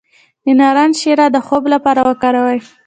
[0.45, 2.59] د نارنج شیره د خوب لپاره وکاروئ